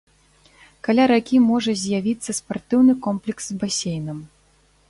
Каля 0.87 1.05
ракі 1.11 1.37
можа 1.51 1.71
з'явіцца 1.83 2.31
спартыўны 2.39 2.93
комплекс 3.07 3.43
з 3.51 3.63
басейнам. 3.65 4.27